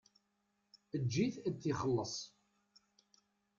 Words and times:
Eǧǧ-it 0.95 1.35
ad 1.47 1.55
t-ixelleṣ. 1.61 2.15